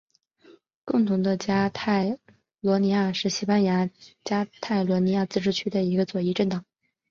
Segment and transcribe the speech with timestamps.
[0.83, 2.17] 共同的加泰
[2.59, 3.87] 罗尼亚是西班牙
[4.23, 6.65] 加泰罗尼亚自治区的一个左翼政党。